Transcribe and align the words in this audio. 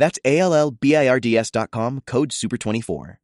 That's 0.00 0.18
A 0.24 0.38
L 0.38 0.54
L 0.54 0.70
B 0.72 0.96
I 0.96 1.06
R 1.06 1.20
D 1.20 1.36
S.com, 1.36 2.00
code 2.06 2.30
SUPER24. 2.30 3.18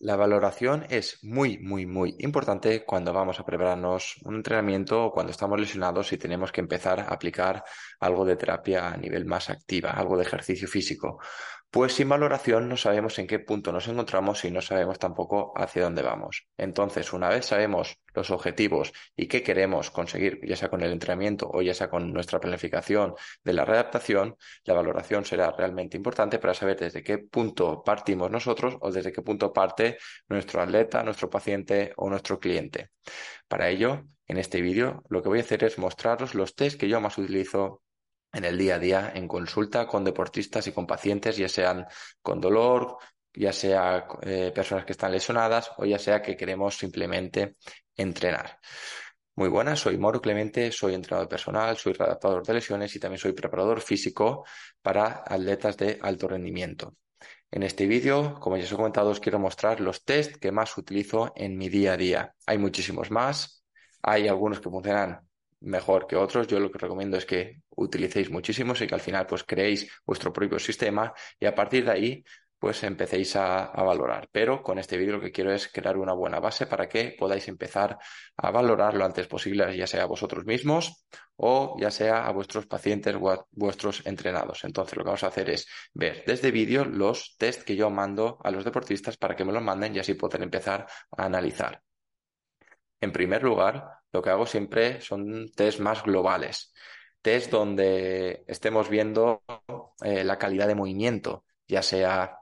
La 0.00 0.16
valoración 0.16 0.84
es 0.90 1.18
muy, 1.22 1.56
muy, 1.60 1.86
muy 1.86 2.14
importante 2.18 2.84
cuando 2.84 3.14
vamos 3.14 3.40
a 3.40 3.46
prepararnos 3.46 4.16
un 4.24 4.34
entrenamiento 4.34 5.02
o 5.02 5.12
cuando 5.12 5.32
estamos 5.32 5.58
lesionados 5.58 6.12
y 6.12 6.18
tenemos 6.18 6.52
que 6.52 6.60
empezar 6.60 7.00
a 7.00 7.04
aplicar 7.04 7.64
algo 8.00 8.26
de 8.26 8.36
terapia 8.36 8.92
a 8.92 8.98
nivel 8.98 9.24
más 9.24 9.48
activa, 9.48 9.92
algo 9.92 10.18
de 10.18 10.24
ejercicio 10.24 10.68
físico. 10.68 11.20
Pues 11.74 11.94
sin 11.94 12.08
valoración 12.08 12.68
no 12.68 12.76
sabemos 12.76 13.18
en 13.18 13.26
qué 13.26 13.40
punto 13.40 13.72
nos 13.72 13.88
encontramos 13.88 14.44
y 14.44 14.50
no 14.52 14.62
sabemos 14.62 15.00
tampoco 15.00 15.52
hacia 15.56 15.82
dónde 15.82 16.02
vamos. 16.02 16.46
Entonces, 16.56 17.12
una 17.12 17.28
vez 17.28 17.46
sabemos 17.46 17.98
los 18.14 18.30
objetivos 18.30 18.92
y 19.16 19.26
qué 19.26 19.42
queremos 19.42 19.90
conseguir, 19.90 20.38
ya 20.46 20.54
sea 20.54 20.68
con 20.70 20.82
el 20.82 20.92
entrenamiento 20.92 21.50
o 21.52 21.62
ya 21.62 21.74
sea 21.74 21.90
con 21.90 22.12
nuestra 22.12 22.38
planificación 22.38 23.16
de 23.42 23.52
la 23.54 23.64
readaptación, 23.64 24.36
la 24.64 24.74
valoración 24.74 25.24
será 25.24 25.50
realmente 25.50 25.96
importante 25.96 26.38
para 26.38 26.54
saber 26.54 26.78
desde 26.78 27.02
qué 27.02 27.18
punto 27.18 27.82
partimos 27.82 28.30
nosotros 28.30 28.76
o 28.80 28.92
desde 28.92 29.10
qué 29.10 29.22
punto 29.22 29.52
parte 29.52 29.98
nuestro 30.28 30.62
atleta, 30.62 31.02
nuestro 31.02 31.28
paciente 31.28 31.92
o 31.96 32.08
nuestro 32.08 32.38
cliente. 32.38 32.90
Para 33.48 33.68
ello, 33.68 34.04
en 34.28 34.38
este 34.38 34.60
vídeo, 34.60 35.02
lo 35.08 35.24
que 35.24 35.28
voy 35.28 35.40
a 35.40 35.42
hacer 35.42 35.64
es 35.64 35.76
mostraros 35.78 36.36
los 36.36 36.54
test 36.54 36.78
que 36.78 36.86
yo 36.88 37.00
más 37.00 37.18
utilizo 37.18 37.82
en 38.34 38.44
el 38.44 38.58
día 38.58 38.76
a 38.76 38.78
día 38.78 39.12
en 39.14 39.28
consulta 39.28 39.86
con 39.86 40.04
deportistas 40.04 40.66
y 40.66 40.72
con 40.72 40.86
pacientes, 40.86 41.36
ya 41.36 41.48
sean 41.48 41.86
con 42.22 42.40
dolor, 42.40 42.98
ya 43.32 43.52
sea 43.52 44.06
eh, 44.22 44.52
personas 44.54 44.84
que 44.84 44.92
están 44.92 45.12
lesionadas 45.12 45.70
o 45.76 45.84
ya 45.84 45.98
sea 45.98 46.22
que 46.22 46.36
queremos 46.36 46.76
simplemente 46.76 47.56
entrenar. 47.96 48.58
Muy 49.36 49.48
buenas, 49.48 49.80
soy 49.80 49.98
Moro 49.98 50.20
Clemente, 50.20 50.70
soy 50.70 50.94
entrenador 50.94 51.28
personal, 51.28 51.76
soy 51.76 51.92
redactador 51.92 52.46
de 52.46 52.54
lesiones 52.54 52.94
y 52.94 53.00
también 53.00 53.18
soy 53.18 53.32
preparador 53.32 53.80
físico 53.80 54.44
para 54.80 55.24
atletas 55.26 55.76
de 55.76 55.98
alto 56.00 56.28
rendimiento. 56.28 56.94
En 57.50 57.64
este 57.64 57.86
vídeo, 57.86 58.38
como 58.40 58.56
ya 58.56 58.64
os 58.64 58.72
he 58.72 58.76
comentado, 58.76 59.10
os 59.10 59.20
quiero 59.20 59.38
mostrar 59.40 59.80
los 59.80 60.04
test 60.04 60.36
que 60.36 60.52
más 60.52 60.76
utilizo 60.78 61.32
en 61.34 61.56
mi 61.56 61.68
día 61.68 61.94
a 61.94 61.96
día. 61.96 62.34
Hay 62.46 62.58
muchísimos 62.58 63.10
más, 63.10 63.64
hay 64.02 64.28
algunos 64.28 64.60
que 64.60 64.70
funcionan 64.70 65.20
mejor 65.64 66.06
que 66.06 66.16
otros. 66.16 66.46
Yo 66.46 66.60
lo 66.60 66.70
que 66.70 66.78
recomiendo 66.78 67.16
es 67.16 67.26
que 67.26 67.60
utilicéis 67.70 68.30
muchísimos 68.30 68.80
y 68.80 68.86
que 68.86 68.94
al 68.94 69.00
final 69.00 69.26
pues 69.26 69.44
creéis 69.44 69.90
vuestro 70.06 70.32
propio 70.32 70.58
sistema 70.58 71.12
y 71.38 71.46
a 71.46 71.54
partir 71.54 71.84
de 71.84 71.90
ahí 71.90 72.24
pues 72.64 72.82
empecéis 72.82 73.36
a, 73.36 73.72
valorar. 73.82 74.28
Pero 74.32 74.62
con 74.62 74.78
este 74.78 74.96
vídeo 74.96 75.16
lo 75.16 75.20
que 75.20 75.32
quiero 75.32 75.52
es 75.52 75.68
crear 75.68 75.98
una 75.98 76.14
buena 76.14 76.40
base 76.40 76.66
para 76.66 76.88
que 76.88 77.14
podáis 77.18 77.46
empezar 77.48 77.98
a 78.38 78.50
valorar 78.50 78.94
lo 78.94 79.04
antes 79.04 79.26
posible, 79.26 79.76
ya 79.76 79.86
sea 79.86 80.04
a 80.04 80.06
vosotros 80.06 80.46
mismos 80.46 81.04
o 81.36 81.76
ya 81.78 81.90
sea 81.90 82.26
a 82.26 82.32
vuestros 82.32 82.66
pacientes 82.66 83.16
o 83.20 83.30
a 83.30 83.44
vuestros 83.50 84.06
entrenados. 84.06 84.64
Entonces 84.64 84.96
lo 84.96 85.04
que 85.04 85.08
vamos 85.08 85.24
a 85.24 85.26
hacer 85.26 85.50
es 85.50 85.66
ver 85.92 86.24
desde 86.26 86.50
vídeo 86.50 86.86
los 86.86 87.36
test 87.36 87.64
que 87.64 87.76
yo 87.76 87.90
mando 87.90 88.38
a 88.42 88.50
los 88.50 88.64
deportistas 88.64 89.18
para 89.18 89.36
que 89.36 89.44
me 89.44 89.52
los 89.52 89.62
manden 89.62 89.94
y 89.94 89.98
así 89.98 90.14
poder 90.14 90.42
empezar 90.42 90.86
a 91.18 91.24
analizar. 91.26 91.82
En 93.04 93.12
primer 93.12 93.42
lugar, 93.42 94.00
lo 94.12 94.22
que 94.22 94.30
hago 94.30 94.46
siempre 94.46 95.02
son 95.02 95.50
test 95.54 95.78
más 95.78 96.02
globales, 96.02 96.72
test 97.20 97.50
donde 97.50 98.44
estemos 98.46 98.88
viendo 98.88 99.42
eh, 100.02 100.24
la 100.24 100.38
calidad 100.38 100.68
de 100.68 100.74
movimiento, 100.74 101.44
ya 101.68 101.82
sea 101.82 102.38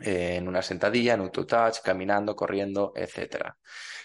eh, 0.00 0.36
en 0.36 0.46
una 0.46 0.62
sentadilla, 0.62 1.14
en 1.14 1.20
un 1.20 1.32
two-touch, 1.32 1.80
caminando, 1.82 2.36
corriendo, 2.36 2.92
etc. 2.94 3.56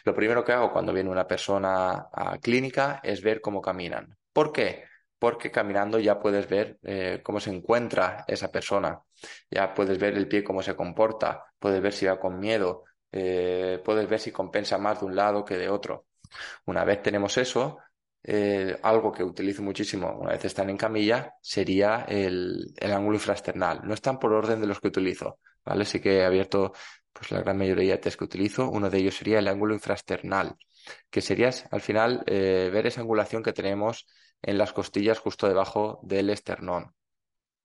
Lo 0.04 0.16
primero 0.16 0.44
que 0.44 0.54
hago 0.54 0.72
cuando 0.74 0.94
viene 0.94 1.12
una 1.12 1.28
persona 1.28 2.08
a 2.12 2.40
clínica 2.40 3.00
es 3.04 3.22
ver 3.22 3.40
cómo 3.40 3.62
caminan. 3.62 4.18
¿Por 4.34 4.52
qué? 4.52 4.86
Porque 5.20 5.52
caminando 5.52 6.00
ya 6.00 6.20
puedes 6.20 6.50
ver 6.50 6.80
eh, 6.82 7.22
cómo 7.24 7.40
se 7.40 7.52
encuentra 7.52 8.26
esa 8.28 8.52
persona, 8.52 9.00
ya 9.52 9.76
puedes 9.76 10.00
ver 10.00 10.16
el 10.18 10.28
pie 10.28 10.44
cómo 10.44 10.64
se 10.64 10.76
comporta, 10.76 11.46
puedes 11.60 11.84
ver 11.84 11.94
si 11.94 12.08
va 12.08 12.20
con 12.20 12.40
miedo, 12.40 12.84
eh, 13.14 13.82
puedes 13.86 14.10
ver 14.10 14.20
si 14.20 14.32
compensa 14.32 14.78
más 14.78 15.00
de 15.00 15.06
un 15.06 15.16
lado 15.16 15.46
que 15.46 15.58
de 15.58 15.70
otro. 15.70 16.08
Una 16.66 16.84
vez 16.84 17.02
tenemos 17.02 17.38
eso, 17.38 17.78
eh, 18.24 18.80
algo 18.82 19.12
que 19.12 19.24
utilizo 19.24 19.62
muchísimo 19.62 20.18
una 20.18 20.32
vez 20.32 20.46
están 20.46 20.70
en 20.70 20.78
camilla 20.78 21.36
sería 21.42 22.06
el, 22.08 22.74
ángulo 22.82 23.16
infrasternal. 23.16 23.82
No 23.84 23.94
están 23.94 24.18
por 24.20 24.34
orden 24.34 24.62
de 24.62 24.68
los 24.68 24.80
que 24.80 24.88
utilizo, 24.88 25.40
¿vale? 25.64 25.86
Sí 25.86 26.00
que 26.00 26.20
he 26.20 26.26
abierto 26.26 26.74
pues 27.12 27.32
la 27.32 27.42
gran 27.42 27.58
mayoría 27.58 27.94
de 27.94 27.98
test 28.00 28.18
que 28.18 28.26
utilizo. 28.26 28.70
Uno 28.70 28.90
de 28.90 28.98
ellos 28.98 29.16
sería 29.16 29.40
el 29.40 29.48
ángulo 29.48 29.76
infrasternal, 29.76 30.56
que 31.10 31.22
sería 31.22 31.52
al 31.72 31.82
final 31.82 32.24
eh, 32.26 32.70
ver 32.74 32.88
esa 32.88 33.02
angulación 33.02 33.44
que 33.44 33.54
tenemos 33.54 34.08
en 34.42 34.58
las 34.58 34.74
costillas 34.74 35.20
justo 35.20 35.48
debajo 35.48 36.00
del 36.04 36.30
esternón. 36.32 36.94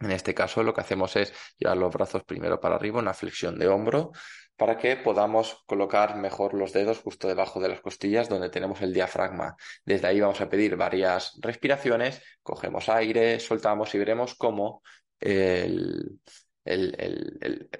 En 0.00 0.12
este 0.12 0.34
caso 0.34 0.62
lo 0.62 0.72
que 0.72 0.80
hacemos 0.80 1.16
es 1.16 1.32
llevar 1.58 1.76
los 1.76 1.92
brazos 1.92 2.24
primero 2.24 2.60
para 2.60 2.76
arriba, 2.76 3.00
una 3.00 3.14
flexión 3.14 3.58
de 3.58 3.68
hombro, 3.68 4.12
para 4.56 4.76
que 4.76 4.96
podamos 4.96 5.62
colocar 5.66 6.16
mejor 6.16 6.54
los 6.54 6.72
dedos 6.72 6.98
justo 6.98 7.28
debajo 7.28 7.60
de 7.60 7.68
las 7.68 7.80
costillas 7.80 8.28
donde 8.28 8.50
tenemos 8.50 8.80
el 8.82 8.92
diafragma. 8.92 9.56
Desde 9.84 10.08
ahí 10.08 10.20
vamos 10.20 10.40
a 10.40 10.48
pedir 10.48 10.76
varias 10.76 11.38
respiraciones, 11.40 12.22
cogemos 12.42 12.88
aire, 12.88 13.38
soltamos 13.40 13.94
y 13.94 13.98
veremos 13.98 14.34
cómo 14.34 14.82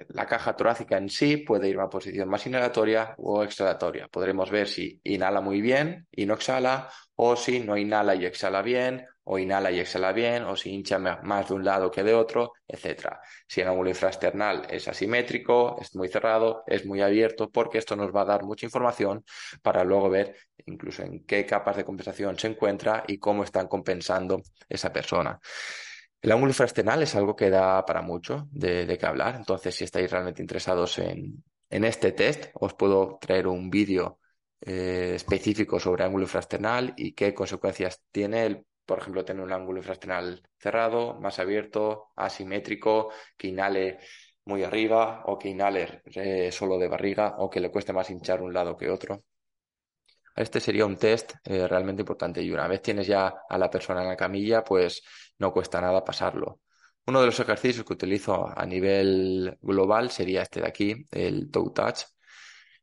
la 0.09 0.25
caja 0.25 0.55
torácica 0.55 0.97
en 0.97 1.09
sí 1.09 1.37
puede 1.37 1.69
ir 1.69 1.75
a 1.75 1.79
una 1.79 1.89
posición 1.89 2.27
más 2.29 2.45
inhalatoria 2.47 3.13
o 3.17 3.43
exhalatoria. 3.43 4.07
Podremos 4.07 4.49
ver 4.49 4.67
si 4.67 4.99
inhala 5.03 5.41
muy 5.41 5.61
bien 5.61 6.07
y 6.11 6.25
no 6.25 6.33
exhala, 6.33 6.89
o 7.15 7.35
si 7.35 7.59
no 7.59 7.77
inhala 7.77 8.15
y 8.15 8.25
exhala 8.25 8.61
bien, 8.61 9.05
o 9.31 9.37
inhala 9.37 9.71
y 9.71 9.79
exhala 9.79 10.11
bien, 10.11 10.43
o 10.43 10.55
si 10.55 10.71
hincha 10.71 10.97
más 10.97 11.47
de 11.47 11.53
un 11.53 11.63
lado 11.63 11.91
que 11.91 12.01
de 12.01 12.15
otro, 12.15 12.53
etc. 12.67 13.19
Si 13.47 13.61
el 13.61 13.67
ángulo 13.67 13.89
infrasternal 13.89 14.65
es 14.67 14.87
asimétrico, 14.87 15.77
es 15.79 15.95
muy 15.95 16.07
cerrado, 16.07 16.63
es 16.65 16.83
muy 16.83 17.01
abierto, 17.01 17.51
porque 17.51 17.77
esto 17.77 17.95
nos 17.95 18.13
va 18.13 18.21
a 18.21 18.25
dar 18.25 18.43
mucha 18.43 18.65
información 18.65 19.23
para 19.61 19.83
luego 19.83 20.09
ver 20.09 20.35
incluso 20.65 21.03
en 21.03 21.25
qué 21.25 21.45
capas 21.45 21.77
de 21.77 21.85
compensación 21.85 22.39
se 22.39 22.47
encuentra 22.47 23.03
y 23.07 23.19
cómo 23.19 23.43
están 23.43 23.67
compensando 23.67 24.41
esa 24.67 24.91
persona. 24.91 25.39
El 26.19 26.31
ángulo 26.31 26.49
infrasternal 26.49 27.03
es 27.03 27.13
algo 27.13 27.35
que 27.35 27.51
da 27.51 27.85
para 27.85 28.01
mucho 28.01 28.47
de, 28.51 28.87
de 28.87 28.97
qué 28.97 29.05
hablar, 29.05 29.35
entonces 29.35 29.75
si 29.75 29.83
estáis 29.83 30.09
realmente 30.09 30.41
interesados 30.41 30.97
en, 30.97 31.43
en 31.69 31.83
este 31.83 32.13
test, 32.13 32.47
os 32.55 32.73
puedo 32.73 33.19
traer 33.21 33.45
un 33.45 33.69
vídeo 33.69 34.17
eh, 34.61 35.13
específico 35.15 35.79
sobre 35.79 36.03
ángulo 36.03 36.23
infrasternal 36.23 36.93
y 36.97 37.13
qué 37.13 37.33
consecuencias 37.33 38.01
tiene 38.11 38.45
el 38.47 38.65
por 38.89 38.97
ejemplo, 38.97 39.23
tener 39.23 39.43
un 39.43 39.53
ángulo 39.53 39.77
infrasternal 39.77 40.41
cerrado, 40.57 41.19
más 41.19 41.37
abierto, 41.37 42.07
asimétrico, 42.15 43.11
que 43.37 43.49
inhale 43.49 43.99
muy 44.45 44.63
arriba 44.63 45.21
o 45.27 45.37
que 45.37 45.49
inhale 45.49 46.01
eh, 46.05 46.51
solo 46.51 46.79
de 46.79 46.87
barriga 46.87 47.35
o 47.37 47.51
que 47.51 47.59
le 47.59 47.69
cueste 47.69 47.93
más 47.93 48.09
hinchar 48.09 48.41
un 48.41 48.51
lado 48.51 48.75
que 48.75 48.89
otro. 48.89 49.23
Este 50.35 50.59
sería 50.59 50.87
un 50.87 50.97
test 50.97 51.33
eh, 51.43 51.67
realmente 51.67 52.01
importante 52.01 52.41
y 52.41 52.49
una 52.49 52.67
vez 52.67 52.81
tienes 52.81 53.05
ya 53.05 53.31
a 53.47 53.57
la 53.59 53.69
persona 53.69 54.01
en 54.01 54.07
la 54.07 54.17
camilla, 54.17 54.63
pues 54.63 55.03
no 55.37 55.53
cuesta 55.53 55.79
nada 55.79 56.03
pasarlo. 56.03 56.61
Uno 57.05 57.19
de 57.19 57.27
los 57.27 57.39
ejercicios 57.39 57.85
que 57.85 57.93
utilizo 57.93 58.47
a 58.47 58.65
nivel 58.65 59.55
global 59.61 60.09
sería 60.09 60.41
este 60.41 60.61
de 60.61 60.67
aquí, 60.67 61.05
el 61.11 61.51
toe 61.51 61.71
touch, 61.75 62.05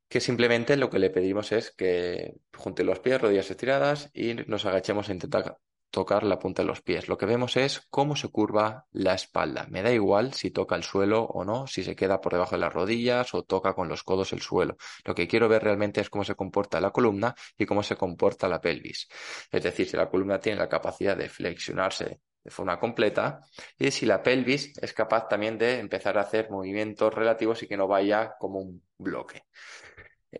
que 0.08 0.20
simplemente 0.20 0.76
lo 0.76 0.88
que 0.88 1.00
le 1.00 1.10
pedimos 1.10 1.50
es 1.50 1.72
que 1.72 2.34
junte 2.54 2.84
los 2.84 3.00
pies, 3.00 3.20
rodillas 3.20 3.50
estiradas 3.50 4.08
y 4.14 4.34
nos 4.46 4.66
agachemos 4.66 5.08
e 5.08 5.14
intentar 5.14 5.58
tocar 5.90 6.24
la 6.24 6.38
punta 6.38 6.62
de 6.62 6.68
los 6.68 6.82
pies. 6.82 7.08
Lo 7.08 7.16
que 7.16 7.26
vemos 7.26 7.56
es 7.56 7.86
cómo 7.90 8.16
se 8.16 8.28
curva 8.28 8.86
la 8.92 9.14
espalda. 9.14 9.66
Me 9.70 9.82
da 9.82 9.90
igual 9.92 10.34
si 10.34 10.50
toca 10.50 10.76
el 10.76 10.82
suelo 10.82 11.22
o 11.24 11.44
no, 11.44 11.66
si 11.66 11.82
se 11.82 11.96
queda 11.96 12.20
por 12.20 12.32
debajo 12.32 12.54
de 12.54 12.60
las 12.60 12.72
rodillas 12.72 13.34
o 13.34 13.44
toca 13.44 13.74
con 13.74 13.88
los 13.88 14.02
codos 14.02 14.32
el 14.32 14.40
suelo. 14.40 14.76
Lo 15.04 15.14
que 15.14 15.26
quiero 15.26 15.48
ver 15.48 15.62
realmente 15.62 16.00
es 16.00 16.10
cómo 16.10 16.24
se 16.24 16.34
comporta 16.34 16.80
la 16.80 16.90
columna 16.90 17.34
y 17.56 17.66
cómo 17.66 17.82
se 17.82 17.96
comporta 17.96 18.48
la 18.48 18.60
pelvis. 18.60 19.08
Es 19.50 19.62
decir, 19.62 19.88
si 19.88 19.96
la 19.96 20.08
columna 20.08 20.38
tiene 20.38 20.58
la 20.58 20.68
capacidad 20.68 21.16
de 21.16 21.28
flexionarse 21.28 22.20
de 22.44 22.50
forma 22.50 22.78
completa 22.78 23.40
y 23.76 23.90
si 23.90 24.06
la 24.06 24.22
pelvis 24.22 24.72
es 24.78 24.92
capaz 24.92 25.28
también 25.28 25.58
de 25.58 25.80
empezar 25.80 26.16
a 26.16 26.22
hacer 26.22 26.48
movimientos 26.50 27.12
relativos 27.12 27.62
y 27.62 27.66
que 27.66 27.76
no 27.76 27.88
vaya 27.88 28.34
como 28.38 28.60
un 28.60 28.82
bloque. 28.98 29.42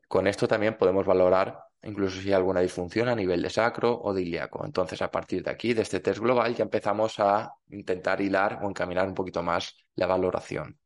Con 0.08 0.26
esto 0.26 0.46
también 0.46 0.76
podemos 0.76 1.06
valorar 1.06 1.65
incluso 1.86 2.20
si 2.20 2.28
hay 2.28 2.34
alguna 2.34 2.60
disfunción 2.60 3.08
a 3.08 3.14
nivel 3.14 3.42
de 3.42 3.50
sacro 3.50 3.98
o 4.02 4.12
de 4.12 4.22
ilíaco. 4.22 4.64
Entonces, 4.64 5.00
a 5.02 5.10
partir 5.10 5.42
de 5.42 5.50
aquí, 5.50 5.74
de 5.74 5.82
este 5.82 6.00
test 6.00 6.20
global, 6.20 6.54
ya 6.54 6.64
empezamos 6.64 7.18
a 7.20 7.52
intentar 7.70 8.20
hilar 8.20 8.60
o 8.62 8.68
encaminar 8.68 9.08
un 9.08 9.14
poquito 9.14 9.42
más 9.42 9.76
la 9.94 10.06
valoración. 10.06 10.78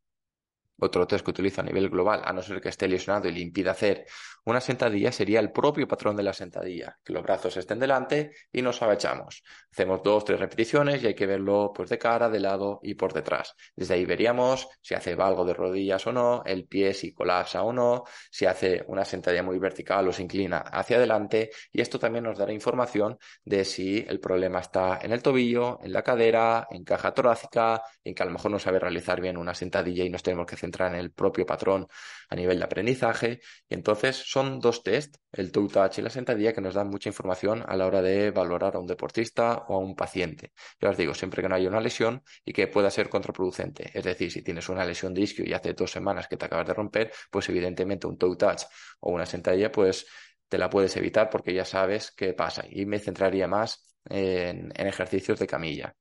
Otro 0.81 1.07
test 1.07 1.25
que 1.25 1.31
utilizo 1.31 1.61
a 1.61 1.65
nivel 1.65 1.91
global, 1.91 2.23
a 2.25 2.33
no 2.33 2.43
ser 2.43 2.61
que 2.61 2.71
esté 2.71 2.89
lesionado 2.89 3.29
y 3.29 3.33
le 3.33 3.41
impida 3.41 3.73
hacer 3.73 4.07
una 4.45 4.61
sentadilla, 4.61 5.13
sería 5.13 5.41
el 5.41 5.53
propio 5.53 5.87
patrón 5.87 6.17
de 6.17 6.23
la 6.23 6.33
sentadilla, 6.33 6.97
que 7.05 7.13
los 7.13 7.23
brazos 7.23 7.57
estén 7.57 7.79
delante 7.79 8.33
y 8.51 8.63
nos 8.63 8.81
agachamos. 8.83 9.43
Hacemos 9.71 10.03
dos, 10.03 10.25
tres 10.25 10.41
repeticiones 10.41 11.03
y 11.03 11.09
hay 11.09 11.15
que 11.15 11.27
verlo 11.27 11.73
pues 11.75 11.91
de 11.91 11.99
cara, 11.99 12.31
de 12.31 12.41
lado 12.41 12.81
y 12.83 12.95
por 12.95 13.13
detrás. 13.13 13.55
Desde 13.77 13.95
ahí 13.95 14.07
veríamos 14.07 14.69
si 14.81 14.95
hace 14.95 15.15
valgo 15.15 15.45
de 15.45 15.55
rodillas 15.55 16.07
o 16.07 16.13
no, 16.13 16.43
el 16.47 16.67
pie 16.67 16.95
si 16.95 17.13
colapsa 17.13 17.63
o 17.63 17.73
no, 17.73 18.05
si 18.31 18.47
hace 18.47 18.83
una 18.89 19.05
sentadilla 19.05 19.43
muy 19.43 19.59
vertical 19.59 20.09
o 20.09 20.13
se 20.13 20.23
inclina 20.23 20.59
hacia 20.59 20.97
adelante 20.97 21.51
y 21.73 21.81
esto 21.81 21.99
también 21.99 22.25
nos 22.25 22.39
dará 22.39 22.53
información 22.53 23.19
de 23.45 23.65
si 23.65 24.05
el 24.09 24.21
problema 24.21 24.61
está 24.61 25.01
en 25.03 25.13
el 25.13 25.23
tobillo, 25.23 25.79
en 25.83 25.93
la 25.93 26.03
cadera, 26.03 26.67
en 26.71 26.85
caja 26.85 27.13
torácica, 27.13 27.83
en 28.03 28.15
que 28.15 28.23
a 28.23 28.27
lo 28.27 28.33
mejor 28.33 28.51
no 28.51 28.59
sabe 28.59 28.79
realizar 28.79 29.21
bien 29.21 29.37
una 29.37 29.55
sentadilla 29.55 30.05
y 30.05 30.11
nos 30.11 30.23
tenemos 30.23 30.47
que 30.47 30.57
centrar 30.57 30.70
en 30.79 30.95
el 30.95 31.13
propio 31.13 31.47
patrón 31.47 31.87
a 32.29 32.35
nivel 32.37 32.59
de 32.59 32.65
aprendizaje. 32.65 33.41
Y 33.69 33.75
entonces 33.75 34.17
son 34.17 34.61
dos 34.61 34.83
test, 34.83 35.17
el 35.33 35.53
toe 35.53 35.69
touch 35.69 35.99
y 35.99 36.03
la 36.03 36.11
sentadilla, 36.11 36.53
que 36.53 36.61
nos 36.61 36.75
dan 36.75 36.89
mucha 36.89 37.09
información 37.09 37.65
a 37.67 37.77
la 37.77 37.87
hora 37.87 38.03
de 38.03 38.31
valorar 38.31 38.77
a 38.77 38.79
un 38.79 38.87
deportista 38.87 39.65
o 39.69 39.75
a 39.77 39.79
un 39.79 39.95
paciente. 39.95 40.53
Yo 40.81 40.91
os 40.91 40.97
digo, 40.97 41.15
siempre 41.15 41.43
que 41.43 41.49
no 41.49 41.55
haya 41.55 41.69
una 41.69 41.81
lesión 41.81 42.23
y 42.45 42.53
que 42.53 42.69
pueda 42.69 42.91
ser 42.91 43.09
contraproducente. 43.09 43.91
Es 43.93 44.05
decir, 44.05 44.31
si 44.31 44.43
tienes 44.43 44.69
una 44.69 44.85
lesión 44.85 45.15
de 45.15 45.23
isquio 45.23 45.45
y 45.47 45.53
hace 45.53 45.73
dos 45.75 45.91
semanas 45.91 46.29
que 46.29 46.37
te 46.37 46.47
acabas 46.47 46.67
de 46.67 46.75
romper, 46.75 47.13
pues 47.31 47.49
evidentemente 47.49 48.07
un 48.07 48.17
toe 48.19 48.37
touch 48.37 48.63
o 49.01 49.13
una 49.13 49.27
sentadilla, 49.27 49.71
pues 49.73 50.07
te 50.49 50.59
la 50.59 50.69
puedes 50.69 50.97
evitar 50.97 51.31
porque 51.31 51.55
ya 51.55 51.65
sabes 51.65 52.13
qué 52.13 52.33
pasa. 52.35 52.65
Y 52.69 52.87
me 52.87 52.99
centraría 52.99 53.47
más 53.47 53.97
en 54.09 54.73
ejercicios 54.75 55.39
de 55.39 55.47
camilla. 55.47 55.95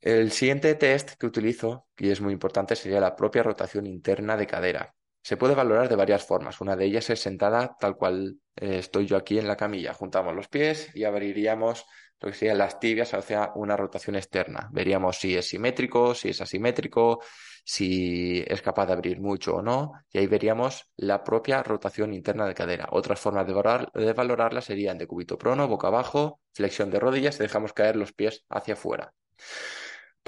El 0.00 0.30
siguiente 0.30 0.74
test 0.74 1.12
que 1.18 1.26
utilizo, 1.26 1.88
y 1.96 2.10
es 2.10 2.20
muy 2.20 2.32
importante, 2.32 2.76
sería 2.76 3.00
la 3.00 3.16
propia 3.16 3.42
rotación 3.42 3.86
interna 3.86 4.36
de 4.36 4.46
cadera. 4.46 4.94
Se 5.22 5.36
puede 5.36 5.54
valorar 5.54 5.88
de 5.88 5.96
varias 5.96 6.24
formas. 6.24 6.60
Una 6.60 6.76
de 6.76 6.84
ellas 6.84 7.10
es 7.10 7.20
sentada 7.20 7.76
tal 7.78 7.96
cual 7.96 8.38
eh, 8.56 8.78
estoy 8.78 9.06
yo 9.06 9.16
aquí 9.16 9.38
en 9.38 9.48
la 9.48 9.56
camilla. 9.56 9.92
Juntamos 9.92 10.34
los 10.34 10.48
pies 10.48 10.94
y 10.94 11.04
abriríamos 11.04 11.84
lo 12.20 12.28
que 12.30 12.34
serían 12.34 12.58
las 12.58 12.80
tibias 12.80 13.14
hacia 13.14 13.52
una 13.54 13.76
rotación 13.76 14.16
externa. 14.16 14.68
Veríamos 14.72 15.18
si 15.18 15.36
es 15.36 15.48
simétrico, 15.48 16.14
si 16.14 16.30
es 16.30 16.40
asimétrico, 16.40 17.20
si 17.64 18.42
es 18.46 18.62
capaz 18.62 18.86
de 18.86 18.94
abrir 18.94 19.20
mucho 19.20 19.56
o 19.56 19.62
no, 19.62 19.92
y 20.10 20.18
ahí 20.18 20.26
veríamos 20.26 20.90
la 20.96 21.22
propia 21.22 21.62
rotación 21.62 22.14
interna 22.14 22.46
de 22.46 22.54
cadera. 22.54 22.88
Otras 22.92 23.20
formas 23.20 23.46
de, 23.46 24.12
valorarla 24.14 24.62
serían 24.62 24.96
de 24.96 25.06
cúbito 25.06 25.36
prono, 25.36 25.68
boca 25.68 25.88
abajo, 25.88 26.40
flexión 26.54 26.90
de 26.90 26.98
rodillas 26.98 27.36
y 27.36 27.42
dejamos 27.42 27.74
caer 27.74 27.96
los 27.96 28.12
pies 28.12 28.44
hacia 28.48 28.74
afuera. 28.74 29.12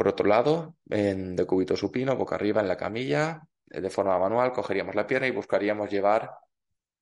Por 0.01 0.09
otro 0.09 0.27
lado, 0.27 0.77
en 0.89 1.37
decúbito 1.37 1.77
supino, 1.77 2.17
boca 2.17 2.35
arriba 2.35 2.63
en 2.63 2.69
la 2.69 2.79
camilla, 2.79 3.43
eh, 3.71 3.83
de 3.83 3.91
forma 3.91 4.19
manual, 4.19 4.51
cogeríamos 4.51 4.95
la 4.95 5.07
pierna 5.07 5.27
y 5.27 5.31
buscaríamos 5.31 5.91
llevar 5.91 6.39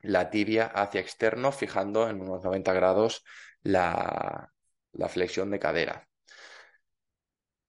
la 0.01 0.31
tibia 0.31 0.67
hacia 0.67 1.01
externo, 1.01 1.53
fijando 1.53 2.09
en 2.11 2.21
unos 2.21 2.43
90 2.43 2.73
grados 2.73 3.23
la, 3.63 4.53
la 4.91 5.09
flexión 5.09 5.49
de 5.53 5.61
cadera. 5.61 6.09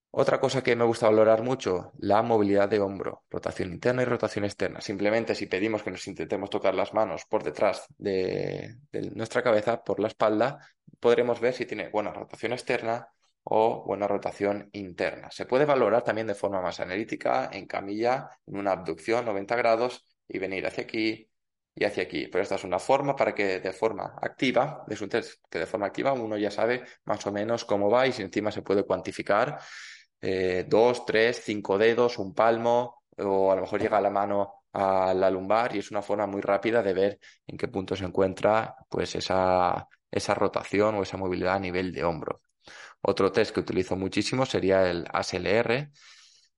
Otra 0.10 0.40
cosa 0.40 0.64
que 0.64 0.76
me 0.76 0.84
gusta 0.84 1.06
valorar 1.06 1.44
mucho, 1.44 1.92
la 2.00 2.24
movilidad 2.24 2.68
de 2.68 2.80
hombro, 2.80 3.24
rotación 3.30 3.72
interna 3.72 4.02
y 4.02 4.06
rotación 4.06 4.46
externa. 4.46 4.82
Simplemente 4.82 5.36
si 5.36 5.46
pedimos 5.46 5.84
que 5.84 5.92
nos 5.92 6.08
intentemos 6.08 6.50
tocar 6.50 6.74
las 6.74 6.96
manos 6.96 7.26
por 7.30 7.44
detrás 7.44 7.86
de, 8.00 8.78
de 8.92 9.12
nuestra 9.12 9.44
cabeza, 9.44 9.84
por 9.84 10.00
la 10.00 10.08
espalda, 10.08 10.58
podremos 11.00 11.40
ver 11.40 11.54
si 11.54 11.68
tiene 11.68 11.90
buena 11.90 12.12
rotación 12.12 12.54
externa 12.54 13.10
o 13.50 13.84
buena 13.86 14.08
rotación 14.08 14.70
interna. 14.74 15.32
Se 15.32 15.46
puede 15.46 15.66
valorar 15.66 16.04
también 16.04 16.28
de 16.28 16.36
forma 16.36 16.62
más 16.62 16.80
analítica 16.80 17.50
en 17.52 17.66
camilla, 17.66 18.30
en 18.46 18.58
una 18.58 18.72
abducción 18.74 19.26
90 19.26 19.56
grados 19.56 20.06
y 20.28 20.38
venir 20.40 20.68
hacia 20.68 20.84
aquí 20.84 21.30
y 21.76 21.84
hacia 21.86 22.04
aquí. 22.04 22.28
Pero 22.28 22.44
esta 22.44 22.56
es 22.56 22.64
una 22.64 22.80
forma 22.80 23.16
para 23.16 23.34
que 23.34 23.60
de 23.60 23.74
forma 23.74 24.16
activa, 24.22 24.86
es 24.88 25.02
un 25.02 25.10
test 25.10 25.42
que 25.50 25.60
de 25.60 25.66
forma 25.66 25.88
activa 25.88 26.14
uno 26.14 26.38
ya 26.38 26.52
sabe 26.52 26.84
más 27.06 27.26
o 27.26 27.32
menos 27.32 27.66
cómo 27.66 27.90
va 27.90 28.06
y 28.08 28.12
si 28.12 28.22
encima 28.22 28.52
se 28.52 28.62
puede 28.62 28.84
cuantificar 28.84 29.60
eh, 30.22 30.66
dos, 30.68 31.06
tres, 31.06 31.42
cinco 31.44 31.78
dedos, 31.78 32.20
un 32.20 32.34
palmo 32.34 33.04
o 33.18 33.52
a 33.52 33.56
lo 33.56 33.62
mejor 33.62 33.82
llega 33.82 34.00
la 34.02 34.10
mano 34.12 34.66
a 34.74 35.14
la 35.14 35.30
lumbar 35.32 35.76
y 35.76 35.80
es 35.80 35.90
una 35.92 36.02
forma 36.04 36.28
muy 36.28 36.42
rápida 36.42 36.84
de 36.84 36.94
ver 36.94 37.20
en 37.48 37.58
qué 37.58 37.68
punto 37.68 37.96
se 37.96 38.06
encuentra 38.06 38.76
pues 38.88 39.16
esa, 39.16 39.88
esa 40.12 40.34
rotación 40.36 40.96
o 40.96 41.04
esa 41.04 41.18
movilidad 41.18 41.56
a 41.56 41.60
nivel 41.60 41.92
de 41.92 42.04
hombro. 42.04 42.42
Otro 43.02 43.32
test 43.32 43.54
que 43.54 43.62
utilizo 43.62 43.96
muchísimo 43.96 44.46
sería 44.46 44.90
el 44.90 45.06
ASLR. 45.12 45.90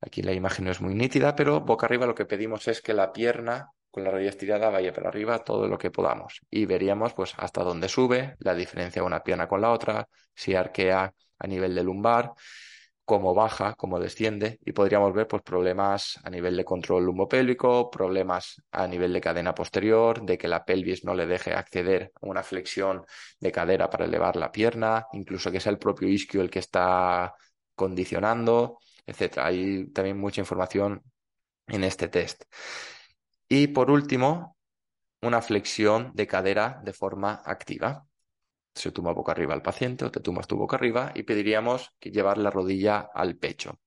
Aquí 0.02 0.22
la 0.24 0.34
imagen 0.34 0.66
no 0.66 0.72
es 0.72 0.82
muy 0.82 0.96
nítida, 0.96 1.36
pero 1.36 1.62
boca 1.62 1.86
arriba 1.86 2.06
lo 2.06 2.16
que 2.16 2.26
pedimos 2.26 2.68
es 2.68 2.82
que 2.82 2.94
la 2.94 3.14
pierna 3.14 3.72
con 3.92 4.04
la 4.04 4.12
rodilla 4.12 4.30
estirada 4.30 4.70
vaya 4.70 4.94
para 4.94 5.10
arriba 5.10 5.44
todo 5.44 5.68
lo 5.68 5.78
que 5.78 5.92
podamos. 5.92 6.42
Y 6.50 6.66
veríamos 6.66 7.14
pues 7.14 7.34
hasta 7.38 7.64
dónde 7.64 7.90
sube, 7.90 8.36
la 8.40 8.56
diferencia 8.56 9.02
de 9.02 9.06
una 9.06 9.24
pierna 9.24 9.48
con 9.48 9.62
la 9.62 9.72
otra, 9.72 10.08
si 10.34 10.56
arquea 10.56 11.14
a 11.38 11.48
nivel 11.48 11.76
de 11.76 11.84
lumbar 11.84 12.34
cómo 13.12 13.34
baja, 13.34 13.74
cómo 13.76 14.00
desciende 14.00 14.58
y 14.64 14.72
podríamos 14.72 15.14
ver 15.14 15.28
pues, 15.28 15.42
problemas 15.42 16.18
a 16.24 16.30
nivel 16.30 16.56
de 16.56 16.64
control 16.64 17.04
lumbopélvico, 17.04 17.92
problemas 17.92 18.62
a 18.72 18.88
nivel 18.88 19.12
de 19.12 19.20
cadena 19.20 19.54
posterior, 19.54 20.22
de 20.22 20.38
que 20.38 20.48
la 20.48 20.64
pelvis 20.64 21.04
no 21.04 21.14
le 21.14 21.26
deje 21.26 21.54
acceder 21.54 22.14
a 22.22 22.26
una 22.26 22.42
flexión 22.42 23.04
de 23.38 23.52
cadera 23.52 23.90
para 23.90 24.06
elevar 24.06 24.38
la 24.38 24.50
pierna, 24.50 25.08
incluso 25.12 25.52
que 25.52 25.60
sea 25.60 25.74
el 25.74 25.78
propio 25.78 26.08
isquio 26.08 26.42
el 26.42 26.50
que 26.50 26.60
está 26.60 27.34
condicionando, 27.76 28.78
etc. 29.06 29.40
Hay 29.40 29.88
también 29.92 30.18
mucha 30.18 30.40
información 30.40 31.04
en 31.68 31.84
este 31.84 32.08
test. 32.08 32.44
Y 33.50 33.68
por 33.68 33.92
último, 33.92 34.56
una 35.22 35.42
flexión 35.42 36.12
de 36.14 36.28
cadera 36.28 36.80
de 36.86 36.94
forma 36.94 37.42
activa 37.44 38.06
se 38.76 38.92
tumba 38.94 39.14
boca 39.14 39.34
arriba 39.34 39.54
al 39.56 39.62
paciente 39.64 40.06
o 40.06 40.12
te 40.12 40.22
tumbas 40.22 40.48
tu 40.48 40.58
boca 40.58 40.78
arriba 40.78 41.12
y 41.16 41.24
pediríamos 41.24 41.92
que 42.00 42.12
llevar 42.12 42.38
la 42.38 42.52
rodilla 42.52 43.00
al 43.14 43.38
pecho. 43.38 43.81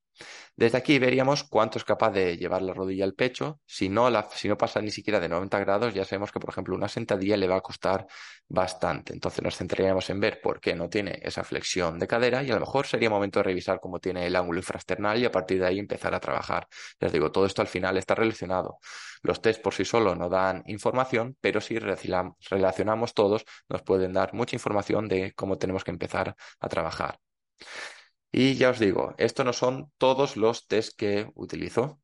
Desde 0.57 0.79
aquí 0.79 0.99
veríamos 0.99 1.45
cuánto 1.45 1.79
es 1.79 1.85
capaz 1.85 2.11
de 2.11 2.37
llevar 2.37 2.63
la 2.63 2.73
rodilla 2.73 3.05
al 3.05 3.15
pecho. 3.15 3.61
Si 3.67 3.89
no, 3.89 4.09
si 4.33 4.49
no 4.49 4.57
pasa 4.57 4.81
ni 4.81 4.91
siquiera 4.91 5.19
de 5.21 5.29
90 5.29 5.59
grados, 5.59 5.95
ya 5.95 6.05
sabemos 6.05 6.31
que, 6.31 6.41
por 6.41 6.51
ejemplo, 6.51 6.77
una 6.77 6.89
sentadilla 6.89 7.37
le 7.37 7.49
va 7.49 7.57
a 7.57 7.61
costar 7.61 8.07
bastante. 8.49 9.13
Entonces 9.13 9.43
nos 9.43 9.57
centraríamos 9.57 10.09
en 10.11 10.21
ver 10.21 10.41
por 10.41 10.61
qué 10.61 10.75
no 10.75 10.89
tiene 10.89 11.19
esa 11.23 11.45
flexión 11.45 11.99
de 11.99 12.07
cadera 12.07 12.43
y 12.43 12.51
a 12.51 12.55
lo 12.55 12.61
mejor 12.61 12.87
sería 12.87 13.11
momento 13.11 13.41
de 13.41 13.45
revisar 13.45 13.81
cómo 13.81 13.99
tiene 13.99 14.27
el 14.27 14.37
ángulo 14.37 14.59
infrasternal 14.59 15.19
y 15.19 15.25
a 15.25 15.33
partir 15.33 15.59
de 15.59 15.67
ahí 15.67 15.79
empezar 15.79 16.15
a 16.15 16.21
trabajar. 16.21 16.69
Les 17.01 17.13
digo, 17.13 17.33
todo 17.33 17.47
esto 17.47 17.63
al 17.63 17.69
final 17.69 17.97
está 17.97 18.15
relacionado. 18.15 18.79
Los 19.23 19.41
test 19.41 19.63
por 19.63 19.75
sí 19.75 19.85
solos 19.85 20.17
no 20.17 20.29
dan 20.29 20.63
información, 20.67 21.37
pero 21.41 21.61
si 21.61 21.79
relacionamos 21.79 23.15
todos, 23.15 23.45
nos 23.69 23.83
pueden 23.83 24.13
dar 24.13 24.35
mucha 24.35 24.57
información 24.57 25.09
de 25.09 25.33
cómo 25.35 25.59
tenemos 25.59 25.83
que 25.83 25.91
empezar 25.91 26.37
a 26.61 26.69
trabajar. 26.69 27.19
Y 28.37 28.57
ya 28.57 28.71
os 28.71 28.81
digo, 28.81 29.15
estos 29.17 29.47
no 29.47 29.53
son 29.53 29.93
todos 29.97 30.37
los 30.37 30.67
test 30.67 30.99
que 30.99 31.31
utilizo. 31.37 32.01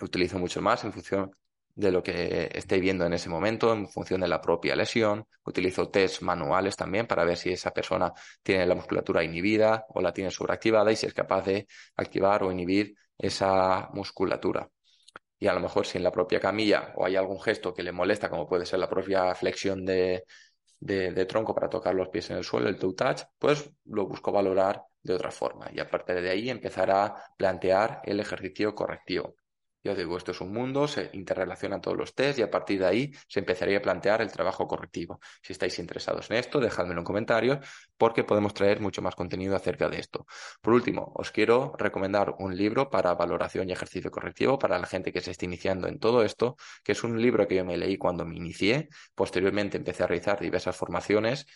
Utilizo 0.00 0.38
mucho 0.38 0.62
más 0.62 0.84
en 0.84 0.92
función 0.92 1.32
de 1.74 1.90
lo 1.90 2.04
que 2.04 2.50
esté 2.54 2.78
viendo 2.78 3.04
en 3.04 3.14
ese 3.14 3.28
momento, 3.28 3.72
en 3.72 3.88
función 3.88 4.20
de 4.20 4.28
la 4.28 4.40
propia 4.40 4.76
lesión. 4.76 5.26
Utilizo 5.44 5.90
test 5.90 6.22
manuales 6.22 6.76
también 6.76 7.08
para 7.08 7.24
ver 7.24 7.36
si 7.36 7.50
esa 7.50 7.72
persona 7.72 8.12
tiene 8.44 8.64
la 8.64 8.76
musculatura 8.76 9.24
inhibida 9.24 9.86
o 9.88 10.00
la 10.00 10.12
tiene 10.12 10.30
sobreactivada 10.30 10.92
y 10.92 10.96
si 10.96 11.06
es 11.06 11.14
capaz 11.14 11.42
de 11.46 11.66
activar 11.96 12.44
o 12.44 12.52
inhibir 12.52 12.94
esa 13.18 13.88
musculatura. 13.92 14.70
Y 15.40 15.48
a 15.48 15.52
lo 15.54 15.58
mejor 15.58 15.84
si 15.84 15.98
en 15.98 16.04
la 16.04 16.12
propia 16.12 16.38
camilla 16.38 16.92
o 16.94 17.06
hay 17.06 17.16
algún 17.16 17.40
gesto 17.40 17.74
que 17.74 17.82
le 17.82 17.90
molesta, 17.90 18.30
como 18.30 18.46
puede 18.48 18.66
ser 18.66 18.78
la 18.78 18.88
propia 18.88 19.34
flexión 19.34 19.84
de, 19.84 20.24
de, 20.78 21.26
tronco 21.26 21.56
para 21.56 21.68
tocar 21.68 21.96
los 21.96 22.08
pies 22.08 22.30
en 22.30 22.36
el 22.36 22.44
suelo, 22.44 22.68
el 22.68 22.78
toe 22.78 22.94
touch, 22.94 23.22
pues 23.36 23.68
lo 23.86 24.06
busco 24.06 24.30
valorar 24.30 24.84
de 25.02 25.14
otra 25.14 25.30
forma. 25.30 25.68
Y 25.72 25.80
a 25.80 25.90
partir 25.90 26.20
de 26.20 26.30
ahí 26.30 26.50
empezar 26.50 26.90
a 26.90 27.14
plantear 27.36 28.00
el 28.04 28.20
ejercicio 28.20 28.74
correctivo. 28.74 29.36
Yo 29.82 29.94
digo, 29.94 30.18
esto 30.18 30.32
es 30.32 30.40
un 30.42 30.52
mundo, 30.52 30.86
se 30.86 31.08
interrelacionan 31.14 31.80
todos 31.80 31.96
los 31.96 32.14
test 32.14 32.38
y 32.38 32.42
a 32.42 32.50
partir 32.50 32.80
de 32.80 32.86
ahí 32.86 33.12
se 33.26 33.40
empezaría 33.40 33.78
a 33.78 33.82
plantear 33.82 34.20
el 34.20 34.30
trabajo 34.30 34.68
correctivo. 34.68 35.20
Si 35.42 35.54
estáis 35.54 35.78
interesados 35.78 36.30
en 36.30 36.36
esto, 36.36 36.60
dejadmelo 36.60 37.00
en 37.00 37.04
comentarios 37.04 37.66
porque 37.96 38.22
podemos 38.22 38.52
traer 38.52 38.80
mucho 38.80 39.00
más 39.00 39.14
contenido 39.14 39.56
acerca 39.56 39.88
de 39.88 39.98
esto. 39.98 40.26
Por 40.60 40.74
último, 40.74 41.12
os 41.14 41.30
quiero 41.30 41.72
recomendar 41.78 42.34
un 42.38 42.54
libro 42.54 42.90
para 42.90 43.14
valoración 43.14 43.70
y 43.70 43.72
ejercicio 43.72 44.10
correctivo 44.10 44.58
para 44.58 44.78
la 44.78 44.86
gente 44.86 45.12
que 45.12 45.22
se 45.22 45.30
esté 45.30 45.46
iniciando 45.46 45.88
en 45.88 45.98
todo 45.98 46.22
esto, 46.24 46.56
que 46.84 46.92
es 46.92 47.02
un 47.02 47.20
libro 47.20 47.48
que 47.48 47.56
yo 47.56 47.64
me 47.64 47.78
leí 47.78 47.96
cuando 47.96 48.26
me 48.26 48.36
inicié. 48.36 48.90
Posteriormente 49.14 49.78
empecé 49.78 50.02
a 50.02 50.06
realizar 50.06 50.38
diversas 50.40 50.76
formaciones 50.76 51.46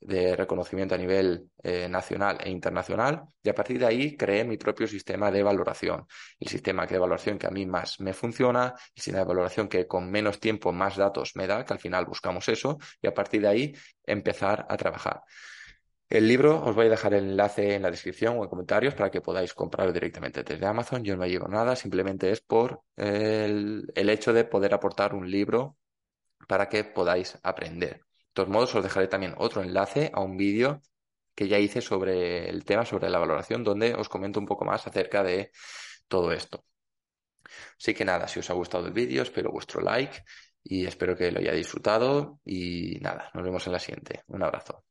de 0.00 0.36
reconocimiento 0.36 0.94
a 0.94 0.98
nivel 0.98 1.50
eh, 1.62 1.88
nacional 1.88 2.38
e 2.42 2.50
internacional 2.50 3.24
y 3.42 3.48
a 3.48 3.54
partir 3.54 3.78
de 3.78 3.86
ahí 3.86 4.16
creé 4.16 4.44
mi 4.44 4.56
propio 4.56 4.86
sistema 4.86 5.30
de 5.30 5.42
valoración. 5.42 6.06
El 6.38 6.48
sistema 6.48 6.86
de 6.86 6.98
valoración 6.98 7.38
que 7.38 7.46
a 7.46 7.50
mí 7.50 7.66
más 7.74 8.00
me 8.00 8.12
funciona, 8.12 8.74
el 8.94 9.02
sistema 9.02 9.18
de 9.18 9.24
valoración 9.24 9.68
que 9.68 9.86
con 9.86 10.10
menos 10.10 10.40
tiempo 10.40 10.72
más 10.72 10.96
datos 10.96 11.32
me 11.36 11.46
da, 11.46 11.64
que 11.64 11.72
al 11.72 11.80
final 11.80 12.06
buscamos 12.06 12.48
eso 12.48 12.78
y 13.02 13.06
a 13.06 13.14
partir 13.14 13.42
de 13.42 13.48
ahí 13.48 13.74
empezar 14.06 14.66
a 14.68 14.76
trabajar. 14.76 15.22
El 16.08 16.28
libro 16.28 16.62
os 16.64 16.74
voy 16.74 16.86
a 16.86 16.90
dejar 16.90 17.14
el 17.14 17.24
enlace 17.30 17.74
en 17.74 17.82
la 17.82 17.90
descripción 17.90 18.38
o 18.38 18.44
en 18.44 18.48
comentarios 18.48 18.94
para 18.94 19.10
que 19.10 19.20
podáis 19.20 19.54
comprarlo 19.54 19.92
directamente 19.92 20.44
desde 20.44 20.66
Amazon. 20.66 21.02
Yo 21.02 21.14
no 21.14 21.22
me 21.22 21.28
llevo 21.28 21.48
nada, 21.48 21.74
simplemente 21.76 22.30
es 22.30 22.40
por 22.40 22.82
el, 22.96 23.90
el 23.94 24.08
hecho 24.10 24.32
de 24.32 24.44
poder 24.44 24.74
aportar 24.74 25.14
un 25.14 25.28
libro 25.30 25.76
para 26.46 26.68
que 26.68 26.84
podáis 26.84 27.38
aprender. 27.42 27.94
De 27.94 28.32
todos 28.34 28.48
modos, 28.48 28.74
os 28.74 28.82
dejaré 28.84 29.08
también 29.08 29.34
otro 29.38 29.62
enlace 29.62 30.10
a 30.14 30.20
un 30.20 30.36
vídeo 30.36 30.82
que 31.34 31.48
ya 31.48 31.58
hice 31.58 31.80
sobre 31.80 32.48
el 32.48 32.64
tema, 32.64 32.84
sobre 32.84 33.10
la 33.10 33.18
valoración, 33.18 33.64
donde 33.64 33.94
os 33.94 34.08
comento 34.08 34.38
un 34.40 34.46
poco 34.46 34.64
más 34.64 34.86
acerca 34.86 35.22
de 35.22 35.50
todo 36.08 36.32
esto. 36.32 36.64
Así 37.78 37.94
que 37.94 38.04
nada, 38.04 38.28
si 38.28 38.40
os 38.40 38.50
ha 38.50 38.54
gustado 38.54 38.86
el 38.86 38.92
vídeo, 38.92 39.22
espero 39.22 39.50
vuestro 39.50 39.80
like 39.80 40.22
y 40.62 40.86
espero 40.86 41.16
que 41.16 41.30
lo 41.30 41.40
hayáis 41.40 41.58
disfrutado 41.58 42.40
y 42.44 42.98
nada, 43.00 43.30
nos 43.34 43.44
vemos 43.44 43.66
en 43.66 43.72
la 43.72 43.78
siguiente. 43.78 44.22
Un 44.28 44.42
abrazo. 44.42 44.84